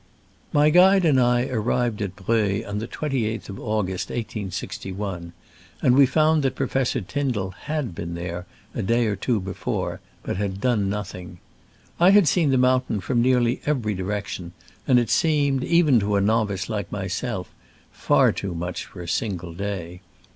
My 0.51 0.71
guide 0.71 1.05
and 1.05 1.19
I 1.21 1.45
arrived 1.45 2.01
at 2.01 2.15
Breuil 2.15 2.65
on 2.67 2.79
the 2.79 2.87
28th 2.87 3.49
of 3.49 3.59
August, 3.59 4.09
1 4.09 4.17
861, 4.17 5.31
and 5.79 5.95
we 5.95 6.07
found 6.07 6.41
that 6.41 6.55
Professor 6.55 7.01
Tyndall 7.01 7.51
had 7.51 7.93
been 7.93 8.15
there 8.15 8.47
a 8.73 8.81
day 8.81 9.05
or 9.05 9.15
two 9.15 9.39
before, 9.39 10.01
but 10.23 10.37
had 10.37 10.59
done 10.59 10.89
noth 10.89 11.13
ing. 11.13 11.37
I 11.99 12.09
had 12.09 12.27
seen 12.27 12.49
the 12.49 12.57
mountain 12.57 12.99
from 12.99 13.21
nearly 13.21 13.61
every 13.67 13.93
direction, 13.93 14.53
and 14.87 14.97
it 14.97 15.11
seemed, 15.11 15.63
even 15.63 15.99
to 15.99 16.15
a 16.15 16.19
novice 16.21 16.67
like 16.67 16.91
myself, 16.91 17.53
far 17.91 18.31
too 18.31 18.55
much 18.55 18.85
for 18.85 19.03
a 19.03 19.07
single 19.07 19.53
day. 19.53 20.01